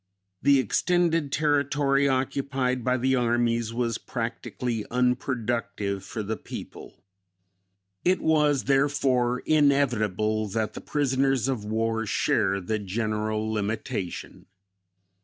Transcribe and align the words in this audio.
The 0.41 0.57
extended 0.57 1.31
territory 1.31 2.07
occupied 2.09 2.83
by 2.83 2.97
the 2.97 3.13
armies 3.15 3.71
was 3.71 3.99
practically 3.99 4.83
unproductive 4.89 6.03
for 6.03 6.23
the 6.23 6.37
people. 6.37 7.03
It 8.03 8.19
was, 8.19 8.63
therefore, 8.63 9.41
inevitable 9.45 10.47
that 10.47 10.73
the 10.73 10.81
prisoners 10.81 11.47
of 11.47 11.65
war 11.65 12.07
share 12.07 12.59
the 12.59 12.79
general 12.79 13.51
limitation. 13.53 14.47